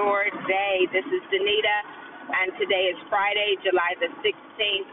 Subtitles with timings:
[0.00, 0.88] your day.
[0.96, 1.78] This is Danita,
[2.32, 4.88] and today is Friday, July the 16th,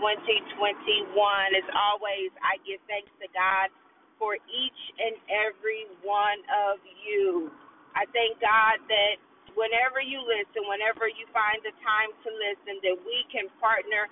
[0.00, 1.12] 2021.
[1.52, 3.68] As always, I give thanks to God
[4.16, 6.40] for each and every one
[6.72, 7.52] of you.
[8.00, 9.20] I thank God that
[9.60, 14.08] whenever you listen, whenever you find the time to listen, that we can partner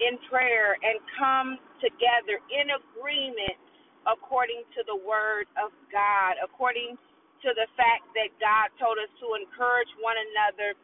[0.00, 3.58] in prayer and come together in agreement
[4.08, 6.96] according to the word of God, according
[7.44, 10.74] to the fact that God told us to encourage one another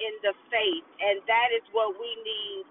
[0.00, 0.86] in the faith.
[1.02, 2.64] And that is what we need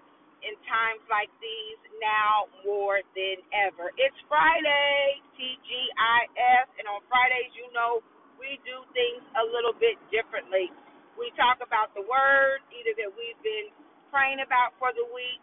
[0.44, 3.94] in times like these now more than ever.
[3.96, 8.04] It's Friday, TGIF, and on Fridays, you know,
[8.36, 10.68] we do things a little bit differently.
[11.16, 13.70] We talk about the word, either that we've been
[14.10, 15.40] praying about for the week.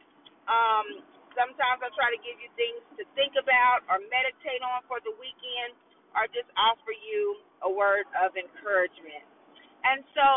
[0.52, 1.02] Um,
[1.34, 5.16] sometimes I try to give you things to think about or meditate on for the
[5.18, 5.74] weekend
[6.16, 9.24] or just offer you a word of encouragement.
[9.86, 10.28] And so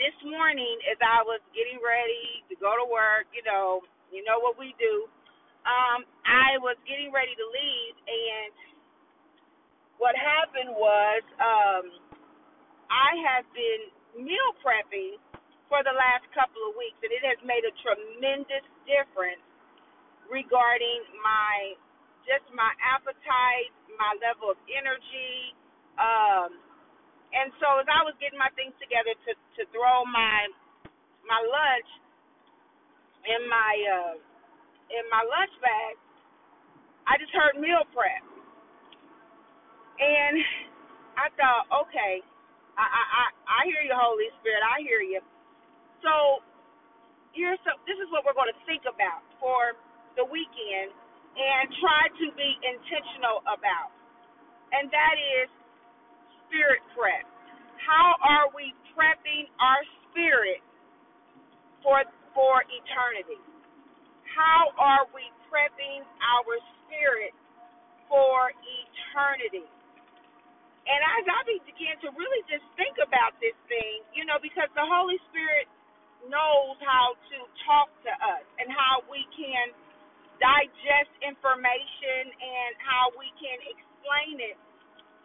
[0.00, 4.40] this morning, as I was getting ready to go to work, you know, you know
[4.40, 5.06] what we do.
[5.68, 8.52] Um, I was getting ready to leave, and
[10.00, 11.84] what happened was um,
[12.88, 15.20] I have been meal prepping
[15.68, 19.44] for the last couple of weeks, and it has made a tremendous difference
[20.32, 21.76] regarding my
[22.26, 25.54] just my appetite, my level of energy.
[26.00, 26.58] Um,
[27.34, 30.48] and so as I was getting my things together to to throw my
[31.26, 31.90] my lunch
[33.26, 34.16] in my uh,
[34.92, 35.94] in my lunch bag,
[37.08, 38.24] I just heard meal prep,
[40.00, 40.36] and
[41.18, 42.22] I thought, okay,
[42.78, 45.20] I I I, I hear you, Holy Spirit, I hear you.
[46.04, 46.42] So
[47.34, 49.76] here's so this is what we're going to think about for
[50.16, 50.92] the weekend
[51.36, 53.94] and try to be intentional about.
[54.74, 55.48] And that is
[56.46, 57.26] spirit prep.
[57.78, 60.62] How are we prepping our spirit
[61.82, 62.02] for
[62.34, 63.40] for eternity?
[64.36, 66.54] How are we prepping our
[66.86, 67.34] spirit
[68.06, 69.66] for eternity?
[70.86, 74.86] And as I began to really just think about this thing, you know, because the
[74.86, 75.68] Holy Spirit
[76.26, 77.38] knows how to
[77.68, 79.70] talk to us and how we can
[80.40, 84.58] digest information and how we can explain it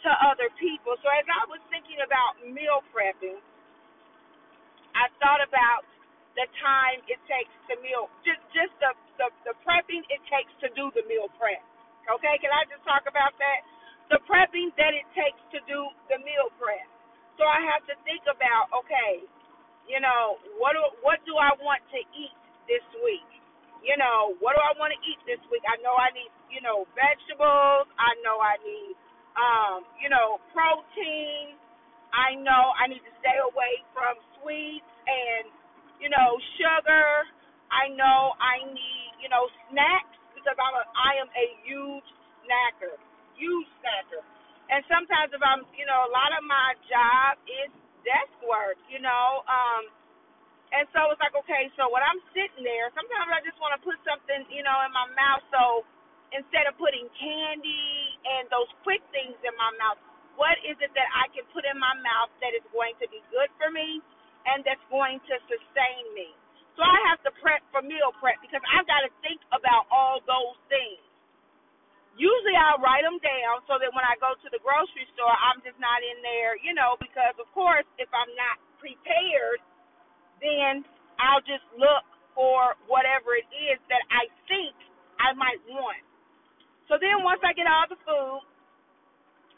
[0.06, 0.96] to other people.
[1.02, 3.40] So as I was thinking about meal prepping,
[4.96, 5.84] I thought about
[6.38, 10.70] the time it takes to meal just just the, the the prepping it takes to
[10.78, 11.59] do the meal prep.
[12.08, 13.59] Okay, can I just talk about that?
[14.14, 16.88] The prepping that it takes to do the meal prep.
[17.42, 19.25] So I have to think about okay,
[19.90, 22.38] you know, what do what do I want to eat
[22.70, 23.28] this week?
[23.85, 25.62] You know, what do I want to eat this week?
[25.69, 27.85] I know I need, you know, vegetables.
[28.01, 28.97] I know I need,
[29.38, 31.53] um, you know, protein.
[32.09, 35.53] I know I need to stay away from sweets and,
[36.01, 37.29] you know, sugar.
[37.69, 42.09] I know I need, you know, snacks because I'm a, I am a huge
[42.41, 42.97] snacker,
[43.38, 44.25] huge snacker.
[44.74, 47.69] And sometimes if I'm, you know, a lot of my job is
[48.01, 49.94] desk work, you know, um,
[50.75, 53.81] and so it's like, okay, so when I'm sitting there, sometimes I just want to
[53.81, 55.44] put something, you know, in my mouth.
[55.47, 55.88] So
[56.36, 59.96] instead of putting candy and those quick things in my mouth,
[60.36, 63.24] what is it that I can put in my mouth that is going to be
[63.31, 64.03] good for me
[64.52, 66.36] and that's going to sustain me?
[66.75, 70.19] So I have to prep for meal prep because I've got to think about all
[70.28, 71.00] those things.
[72.19, 75.63] Usually I'll write them down so that when I go to the grocery store, I'm
[75.63, 79.63] just not in there, you know, because of course, if I'm not prepared,
[80.41, 80.84] then
[81.19, 82.03] I'll just look
[82.35, 84.75] for whatever it is that I think
[85.19, 86.03] I might want.
[86.91, 88.41] So then once I get all the food,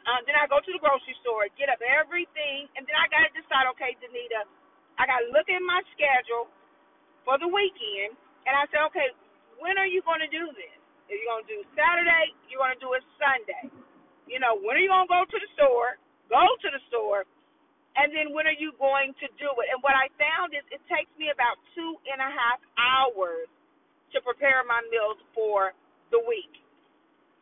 [0.07, 3.27] um, then I go to the grocery store, get up everything, and then I gotta
[3.35, 4.47] decide, okay, Danita,
[4.95, 6.47] I gotta look at my schedule
[7.27, 8.16] for the weekend,
[8.47, 9.11] and I say, okay,
[9.59, 10.77] when are you gonna do this?
[11.11, 12.31] Are you gonna do Saturday?
[12.47, 13.67] You're gonna do it Sunday.
[14.31, 15.99] You know, when are you gonna go to the store?
[16.31, 17.28] Go to the store
[17.97, 19.67] and then when are you going to do it?
[19.73, 23.49] And what I found is it takes me about two and a half hours
[24.14, 25.73] to prepare my meals for
[26.14, 26.53] the week.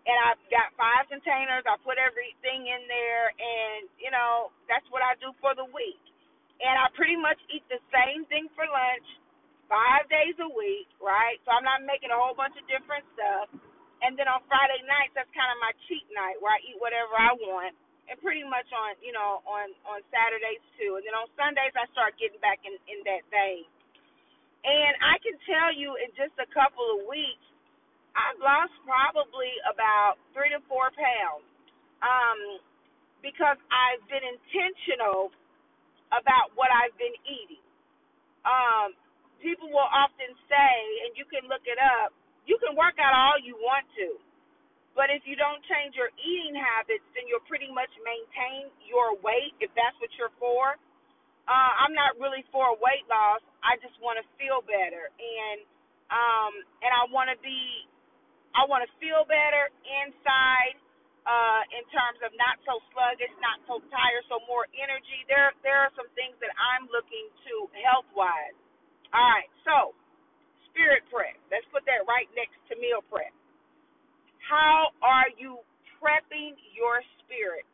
[0.08, 1.68] And I've got five containers.
[1.68, 6.02] I put everything in there, and you know that's what I do for the week.
[6.62, 9.08] And I pretty much eat the same thing for lunch,
[9.68, 11.42] five days a week, right?
[11.44, 13.50] So I'm not making a whole bunch of different stuff.
[14.06, 17.14] And then on Friday nights, that's kind of my cheat night where I eat whatever
[17.18, 17.74] I want
[18.10, 21.86] and pretty much on you know on on Saturdays too, and then on Sundays I
[21.94, 23.66] start getting back in in that vein.
[24.66, 27.46] And I can tell you in just a couple of weeks,
[28.18, 31.46] I've lost probably about three to four pounds,
[32.02, 32.40] um,
[33.22, 35.30] because I've been intentional
[36.10, 37.62] about what I've been eating.
[38.46, 38.98] Um,
[39.42, 40.74] people will often say,
[41.06, 42.14] and you can look it up,
[42.46, 44.18] you can work out all you want to,
[44.96, 49.54] but if you don't change your eating habits, then you'll pretty much maintain your weight
[49.60, 50.80] if that's what you're for.
[51.46, 53.44] Uh, I'm not really for weight loss.
[53.62, 55.60] I just want to feel better, and
[56.10, 57.86] um, and I want to be,
[58.54, 60.78] I want to feel better inside
[61.26, 65.26] uh, in terms of not so sluggish, not so tired, so more energy.
[65.26, 67.54] There, there are some things that I'm looking to
[67.90, 68.54] health wise.
[69.14, 69.98] All right, so
[70.70, 71.38] spirit prep.
[71.50, 73.34] Let's put that right next to meal prep.
[74.46, 75.58] How are you
[75.98, 77.66] prepping your spirit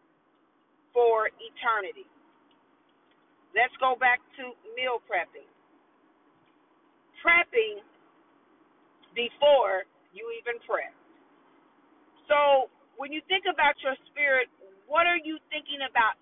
[0.95, 2.07] for eternity?
[3.51, 5.47] Let's go back to meal prepping.
[7.19, 7.83] Prepping
[9.11, 9.83] before
[10.15, 10.95] you even prep.
[12.31, 14.47] So when you think about your spirit,
[14.87, 16.15] what are you thinking about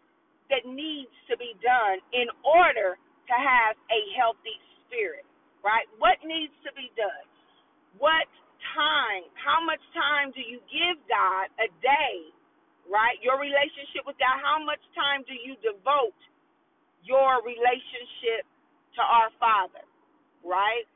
[0.49, 5.25] that needs to be done in order to have a healthy spirit,
[5.61, 5.85] right?
[6.01, 7.25] What needs to be done?
[8.01, 8.25] What
[8.79, 12.15] time, how much time do you give God a day,
[12.87, 13.19] right?
[13.19, 16.15] Your relationship with God, how much time do you devote
[17.03, 18.47] your relationship
[18.95, 19.83] to our Father,
[20.47, 20.87] right?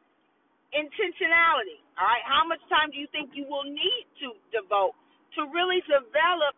[0.71, 2.23] Intentionality, all right?
[2.23, 4.95] How much time do you think you will need to devote
[5.35, 6.55] to really develop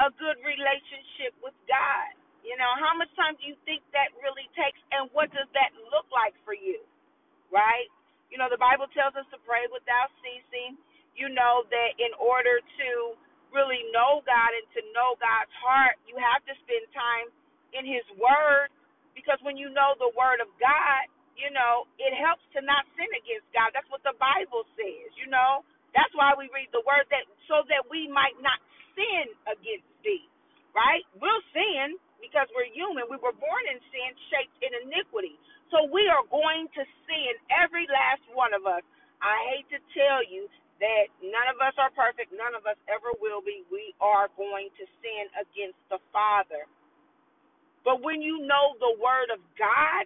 [0.00, 2.16] a good relationship with God.
[2.40, 5.76] You know, how much time do you think that really takes and what does that
[5.92, 6.80] look like for you?
[7.52, 7.92] Right?
[8.30, 10.78] You know, the Bible tells us to pray without ceasing.
[11.18, 12.88] You know that in order to
[13.50, 17.28] really know God and to know God's heart, you have to spend time
[17.74, 18.70] in his word
[19.14, 21.02] because when you know the word of God,
[21.34, 23.72] you know, it helps to not sin against God.
[23.74, 25.66] That's what the Bible says, you know.
[25.96, 28.60] That's why we read the word that so that we might not
[28.94, 30.28] sin against thee.
[30.70, 31.02] Right?
[31.18, 33.08] We'll sin because we're human.
[33.10, 35.36] We were born in sin, shaped in iniquity.
[35.72, 38.84] So we are going to sin, every last one of us.
[39.20, 40.48] I hate to tell you
[40.80, 42.32] that none of us are perfect.
[42.32, 43.64] None of us ever will be.
[43.72, 46.64] We are going to sin against the Father.
[47.84, 50.04] But when you know the Word of God,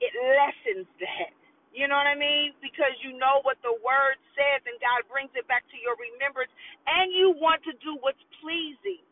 [0.00, 1.34] it lessens that.
[1.74, 2.54] You know what I mean?
[2.62, 6.50] Because you know what the word says and God brings it back to your remembrance
[6.86, 9.02] and you want to do what's pleasing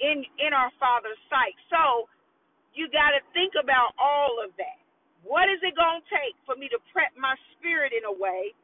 [0.00, 1.56] in in our Father's sight.
[1.72, 2.08] So
[2.76, 4.78] you got to think about all of that.
[5.24, 8.54] What is it going to take for me to prep my spirit in a way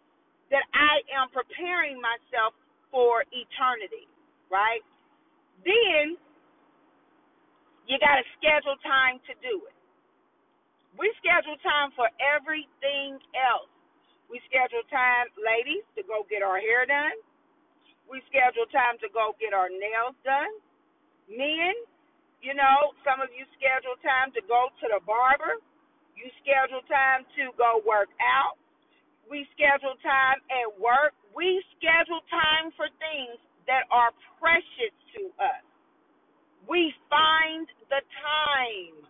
[0.52, 2.54] that I am preparing myself
[2.92, 4.06] for eternity,
[4.52, 4.84] right?
[5.64, 6.20] Then
[7.88, 9.76] you got to schedule time to do it.
[11.00, 13.72] We schedule time for everything else.
[14.28, 17.16] We schedule time, ladies, to go get our hair done.
[18.08, 20.52] We schedule time to go get our nails done.
[21.32, 21.74] Men,
[22.44, 25.56] you know, some of you schedule time to go to the barber.
[26.14, 28.60] You schedule time to go work out.
[29.26, 31.16] We schedule time at work.
[31.32, 35.64] We schedule time for things that are precious to us.
[36.68, 39.02] We find the time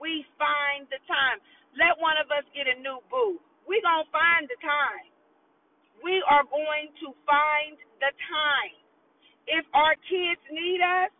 [0.00, 1.42] we find the time.
[1.74, 3.38] Let one of us get a new boo.
[3.66, 5.06] We're going to find the time.
[6.02, 8.76] We are going to find the time.
[9.50, 11.10] If our kids need us,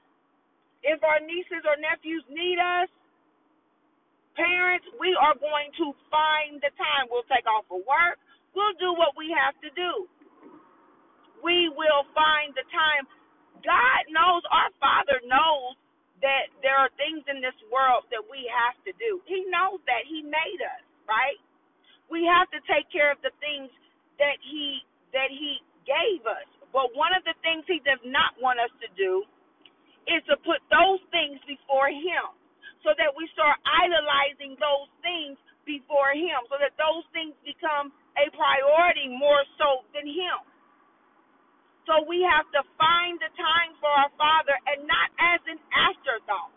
[0.85, 2.91] if our nieces or nephews need us,
[4.39, 7.11] parents, we are going to find the time.
[7.11, 8.21] We'll take off for work.
[8.55, 10.07] We'll do what we have to do.
[11.43, 13.07] We will find the time.
[13.63, 15.79] God knows, our Father knows
[16.23, 19.23] that there are things in this world that we have to do.
[19.27, 21.39] He knows that he made us, right?
[22.11, 23.71] We have to take care of the things
[24.19, 24.83] that he
[25.15, 26.47] that he gave us.
[26.75, 29.25] But one of the things he does not want us to do
[30.09, 32.33] is to put those things before him
[32.83, 35.37] so that we start idolizing those things
[35.69, 40.41] before him so that those things become a priority more so than him.
[41.89, 46.53] So we have to find the time for our Father and not as an afterthought,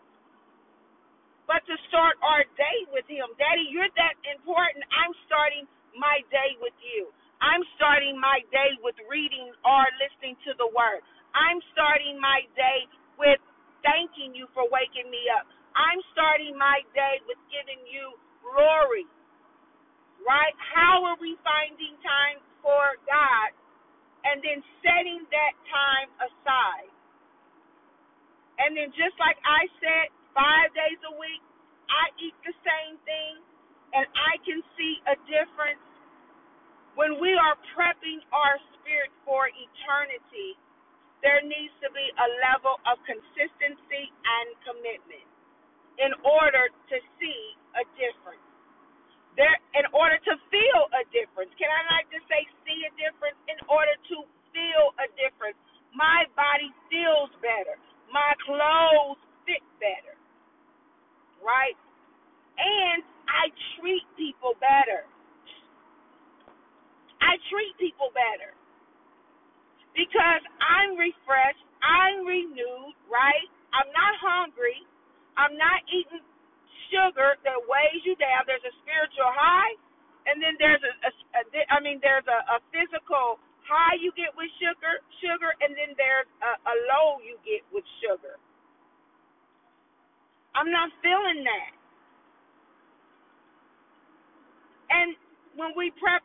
[1.48, 3.32] but to start our day with Him.
[3.40, 4.84] Daddy, you're that important.
[4.92, 5.64] I'm starting
[5.96, 7.08] my day with you.
[7.40, 11.00] I'm starting my day with reading or listening to the Word.
[11.32, 12.84] I'm starting my day
[13.16, 13.40] with
[13.80, 15.48] thanking you for waking me up.
[15.72, 19.08] I'm starting my day with giving you glory.
[20.20, 20.54] Right?
[20.60, 23.56] How are we finding time for God
[24.26, 26.90] and then setting that time aside.
[28.62, 31.42] And then just like I said, five days a week,
[31.90, 33.42] I eat the same thing,
[33.94, 35.82] and I can see a difference
[36.98, 40.58] when we are prepping our spirit for eternity.
[41.22, 45.26] There needs to be a level of consistency and commitment.
[46.00, 47.40] in order to see
[47.76, 48.44] a difference.
[49.36, 51.52] There, in order to feel a difference.
[51.56, 53.38] Can I like to say see a difference?
[53.48, 54.16] In order to
[54.52, 55.58] feel a difference,
[55.96, 57.76] my body feels better.
[58.12, 60.16] My clothes fit better.
[61.42, 61.76] Right?
[62.58, 65.06] And I treat people better.
[67.22, 68.52] I treat people better
[69.94, 73.48] because I'm refreshed, I'm renewed, right?
[73.74, 74.80] I'm not hungry,
[75.38, 76.22] I'm not eating
[76.92, 78.44] sugar that weighs you down.
[78.44, 79.74] There's a spiritual high,
[80.28, 81.10] and then there's a, a,
[81.40, 85.96] a I mean, there's a, a physical high you get with sugar, sugar, and then
[85.96, 88.36] there's a, a low you get with sugar.
[90.52, 91.72] I'm not feeling that.
[94.92, 95.16] And
[95.56, 96.20] when we prep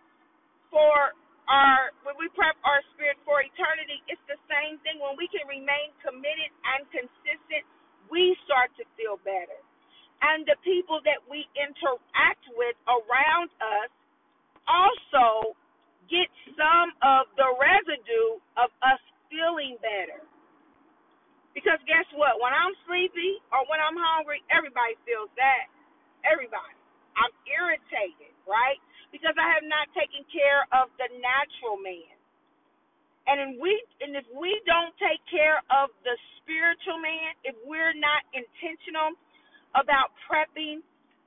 [0.67, 1.15] for
[1.47, 4.99] our when we prep our spirit for eternity, it's the same thing.
[4.99, 7.63] When we can remain committed and consistent,
[8.11, 9.55] we start to feel better
[10.21, 13.89] and the people that we interact with around us
[14.65, 15.53] also
[16.09, 20.23] get some of the residue of us feeling better.
[21.53, 22.37] Because guess what?
[22.41, 25.69] When I'm sleepy or when I'm hungry, everybody feels that.
[26.25, 26.75] Everybody.
[27.17, 28.77] I'm irritated, right?
[29.09, 32.13] Because I have not taken care of the natural man.
[33.27, 37.95] And if we and if we don't take care of the spiritual man, if we're
[37.97, 39.17] not intentional
[39.75, 40.81] about prepping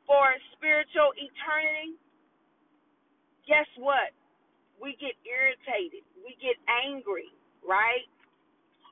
[0.06, 1.94] for spiritual eternity,
[3.46, 4.14] guess what?
[4.82, 6.02] We get irritated.
[6.24, 7.30] We get angry,
[7.70, 8.10] right?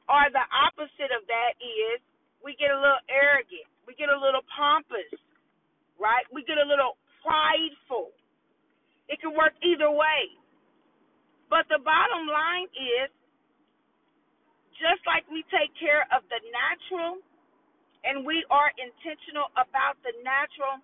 [0.06, 1.98] Or the opposite of that is
[2.46, 3.66] we get a little arrogant.
[3.90, 5.10] We get a little pompous,
[5.98, 6.22] right?
[6.30, 6.94] We get a little
[7.26, 8.14] prideful.
[9.10, 10.30] It can work either way.
[11.50, 13.10] But the bottom line is
[14.78, 17.18] just like we take care of the natural
[18.06, 20.78] and we are intentional about the natural,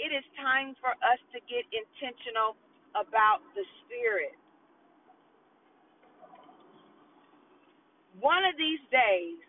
[0.00, 2.56] it is time for us to get intentional
[2.96, 4.32] about the spirit.
[8.20, 9.40] One of these days,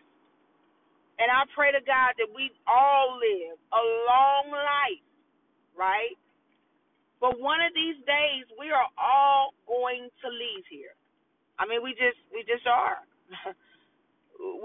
[1.18, 5.06] and I pray to God that we all live a long life,
[5.76, 6.16] right?
[7.20, 10.94] But one of these days we are all going to leave here.
[11.58, 13.02] I mean we just we just are.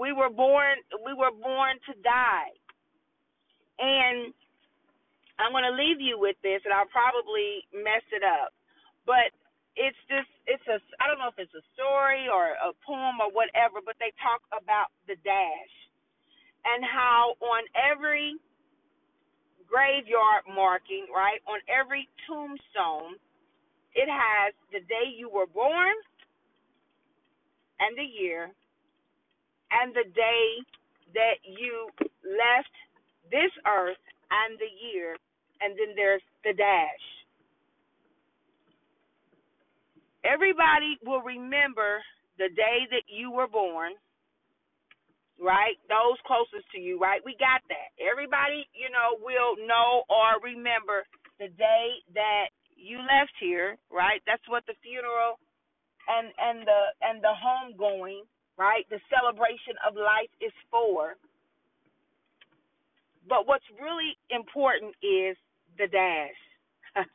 [0.00, 2.54] we were born we were born to die.
[3.78, 4.30] And
[5.42, 8.54] I'm going to leave you with this and I'll probably mess it up.
[9.06, 9.34] But
[9.76, 13.30] it's just it's a I don't know if it's a story or a poem or
[13.34, 15.74] whatever, but they talk about the dash
[16.64, 18.36] and how on every
[19.68, 23.18] graveyard marking, right, on every tombstone,
[23.94, 25.94] it has the day you were born
[27.80, 28.50] and the year
[29.70, 30.46] and the day
[31.14, 31.90] that you
[32.22, 32.74] left
[33.30, 34.00] this earth
[34.30, 35.16] and the year,
[35.60, 37.06] and then there's the dash.
[40.24, 42.02] Everybody will remember
[42.38, 43.92] the day that you were born,
[45.38, 45.76] right?
[45.88, 47.20] Those closest to you, right?
[47.24, 47.92] We got that.
[48.00, 51.06] Everybody, you know, will know or remember
[51.38, 54.20] the day that you left here, right?
[54.26, 55.38] That's what the funeral
[56.08, 58.24] and and the and the homegoing
[58.58, 58.86] right?
[58.90, 61.14] The celebration of life is for.
[63.28, 65.36] But what's really important is
[65.78, 66.40] the dash.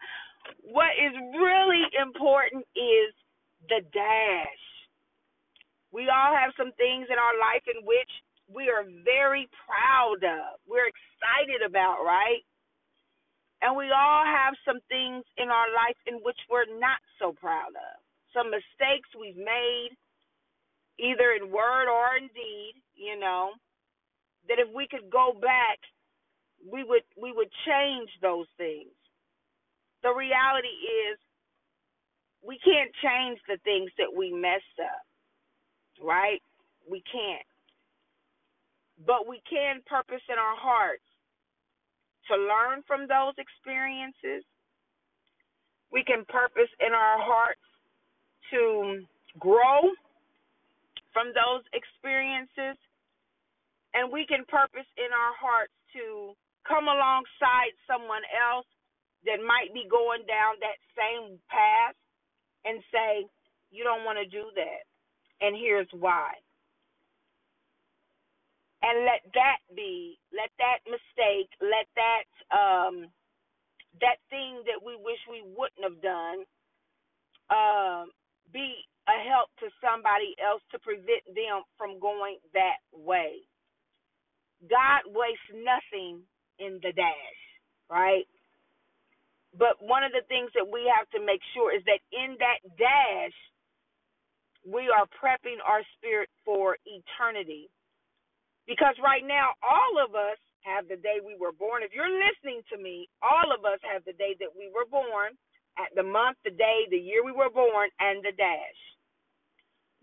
[0.63, 3.13] what is really important is
[3.68, 4.63] the dash.
[5.91, 8.12] We all have some things in our life in which
[8.50, 10.60] we are very proud of.
[10.68, 12.41] We're excited about, right?
[13.62, 17.75] And we all have some things in our life in which we're not so proud
[17.75, 17.96] of.
[18.34, 19.91] Some mistakes we've made,
[20.98, 23.51] either in word or in deed, you know,
[24.48, 25.79] that if we could go back,
[26.65, 28.99] we would we would change those things.
[30.03, 30.72] The reality
[31.12, 31.20] is
[32.46, 35.03] we can't change the things that we messed up.
[36.01, 36.41] Right?
[36.89, 37.46] We can't.
[39.06, 41.03] But we can purpose in our hearts
[42.32, 44.46] to learn from those experiences.
[45.91, 47.63] We can purpose in our hearts
[48.51, 49.03] to
[49.39, 49.91] grow
[51.12, 52.77] from those experiences.
[53.94, 56.38] And we can purpose in our hearts to
[56.68, 58.70] come alongside someone else
[59.26, 61.96] that might be going down that same path
[62.66, 63.26] and say,
[63.72, 64.84] You don't want to do that.
[65.42, 66.34] And here's why.
[68.84, 73.08] And let that be, let that mistake, let that um
[74.02, 76.46] that thing that we wish we wouldn't have done
[77.52, 78.12] um
[78.54, 83.42] be a help to somebody else to prevent them from going that way.
[84.70, 86.24] God wastes nothing
[86.60, 87.42] in the dash,
[87.90, 88.26] right?
[89.58, 92.62] But one of the things that we have to make sure is that in that
[92.77, 93.38] dash,
[94.68, 97.70] we are prepping our spirit for eternity.
[98.68, 101.82] Because right now, all of us have the day we were born.
[101.82, 105.34] If you're listening to me, all of us have the day that we were born,
[105.79, 108.82] at the month, the day, the year we were born, and the dash.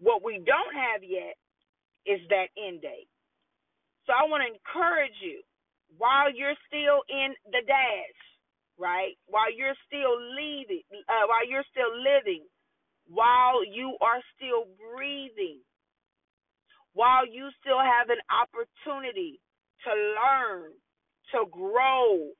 [0.00, 1.36] What we don't have yet
[2.06, 3.08] is that end date.
[4.06, 5.42] So I want to encourage you
[5.98, 8.20] while you're still in the dash,
[8.78, 9.16] right?
[9.26, 12.44] While you're still leaving, uh, while you're still living,
[13.08, 15.60] while you are still breathing,
[16.94, 19.40] while you still have an opportunity
[19.84, 20.72] to learn,
[21.32, 22.30] to grow,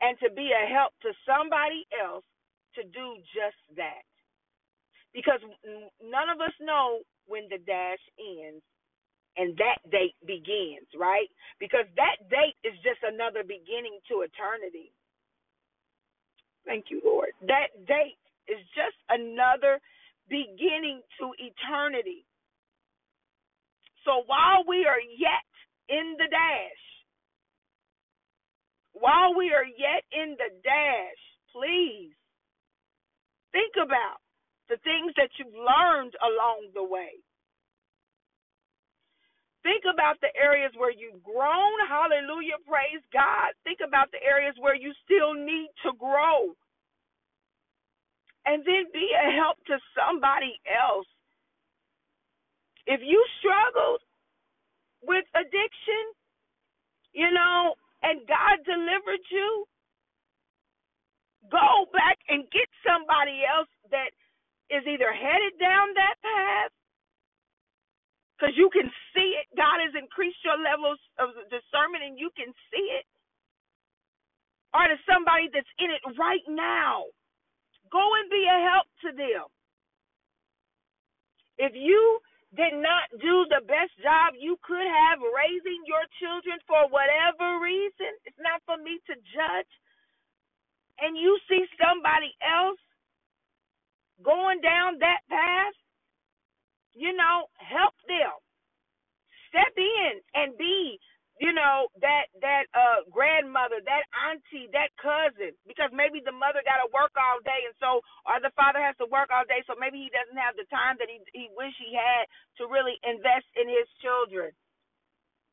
[0.00, 2.24] and to be a help to somebody else
[2.74, 4.02] to do just that.
[5.14, 5.40] Because
[6.02, 8.64] none of us know when the dash ends
[9.36, 11.28] and that date begins, right?
[11.60, 14.92] Because that date is just another beginning to eternity.
[16.66, 17.30] Thank you, Lord.
[17.42, 19.80] That date is just another
[20.28, 22.24] beginning to eternity.
[24.04, 25.46] So while we are yet
[25.88, 26.82] in the dash,
[28.94, 32.12] while we are yet in the dash, please
[33.52, 34.22] think about
[34.68, 37.20] the things that you've learned along the way.
[39.62, 41.74] Think about the areas where you've grown.
[41.86, 42.58] Hallelujah.
[42.66, 43.54] Praise God.
[43.62, 46.54] Think about the areas where you still need to grow.
[48.46, 51.06] And then be a help to somebody else.
[52.86, 54.02] If you struggled
[55.06, 56.04] with addiction,
[57.14, 59.64] you know, and God delivered you,
[61.50, 64.10] go back and get somebody else that
[64.74, 66.72] is either headed down that path
[68.42, 69.46] because you can see it.
[69.54, 73.06] God has increased your levels of discernment and you can see it.
[74.74, 77.06] Or to somebody that's in it right now,
[77.94, 79.46] go and be a help to them.
[81.62, 82.18] If you
[82.58, 88.10] did not do the best job you could have raising your children for whatever reason,
[88.26, 89.72] it's not for me to judge,
[90.98, 92.80] and you see somebody else
[94.24, 95.76] going down that path,
[96.94, 98.32] you know, help them.
[99.50, 100.98] Step in and be,
[101.40, 106.80] you know, that that uh grandmother, that auntie, that cousin, because maybe the mother got
[106.84, 109.76] to work all day, and so or the father has to work all day, so
[109.76, 112.28] maybe he doesn't have the time that he he wish he had
[112.62, 114.52] to really invest in his children.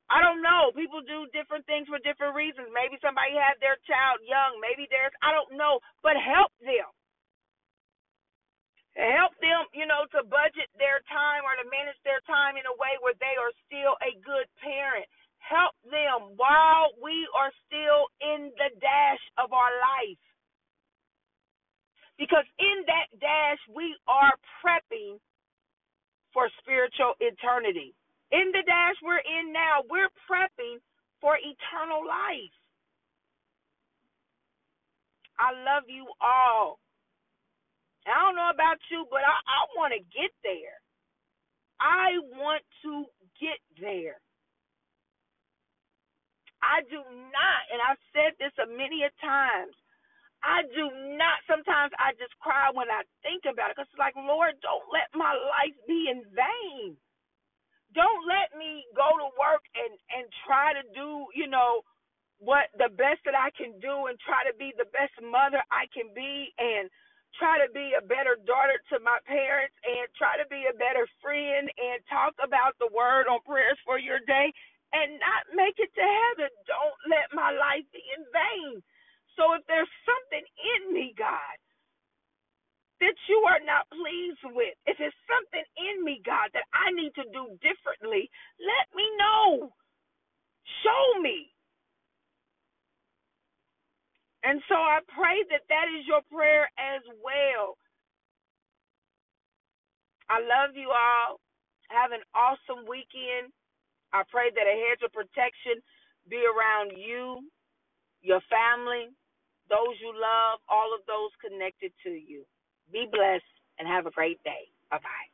[0.09, 0.73] I don't know.
[0.73, 2.69] People do different things for different reasons.
[2.73, 4.59] Maybe somebody had their child young.
[4.61, 6.89] Maybe there's I don't know, but help them
[8.97, 12.75] help them, you know, to budget their time or to manage their time in a
[12.75, 15.07] way where they are still a good parent.
[15.39, 20.19] Help them while we are still in the dash of our life.
[22.19, 25.15] Because in that dash, we are prepping
[26.35, 27.95] for spiritual eternity.
[28.35, 30.83] In the dash we're in now, we're prepping
[31.23, 32.55] for eternal life.
[35.39, 36.83] I love you all.
[38.07, 40.79] I don't know about you, but I, I want to get there.
[41.79, 43.05] I want to
[43.39, 44.19] get there.
[46.63, 49.75] I do not, and I've said this a many a times.
[50.43, 51.43] I do not.
[51.47, 55.11] Sometimes I just cry when I think about it because it's like, Lord, don't let
[55.15, 56.95] my life be in vain.
[57.95, 61.83] Don't let me go to work and and try to do, you know,
[62.39, 65.87] what the best that I can do and try to be the best mother I
[65.91, 66.89] can be and
[67.37, 71.05] try to be a better daughter to my parents and try to be a better
[71.21, 74.49] friend and talk about the word on prayers for your day
[74.95, 76.49] and not make it to heaven.
[76.65, 78.81] Don't let my life be in vain.
[79.37, 81.57] So if there's something in me, God,
[83.01, 87.15] that you are not pleased with, if it's something in me, God, that I need
[87.15, 88.27] to do differently,
[88.59, 89.71] let me know.
[90.83, 91.48] Show me.
[94.49, 97.77] And so I pray that that is your prayer as well.
[100.29, 101.37] I love you all.
[101.93, 103.53] Have an awesome weekend.
[104.13, 105.81] I pray that a hedge of protection
[106.29, 107.45] be around you,
[108.21, 109.09] your family,
[109.69, 112.45] those you love, all of those connected to you.
[112.91, 113.45] Be blessed
[113.79, 114.69] and have a great day.
[114.91, 115.28] Bye bye.